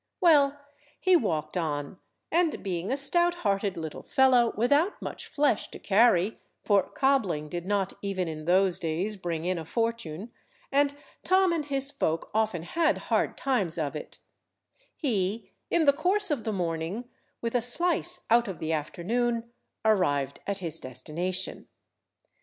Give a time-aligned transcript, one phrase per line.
[0.19, 0.59] Well,
[0.99, 1.99] he walked on,
[2.31, 7.93] and being a stout–hearted little fellow without much flesh to carry, for cobbling did not
[8.01, 10.31] even in those days bring in a fortune,
[10.71, 14.17] and Tom and his folk often had hard times of it;
[14.95, 17.07] he, in the course of the morning,
[17.39, 19.51] with a slice out of the afternoon,
[19.85, 21.67] arrived at his destination.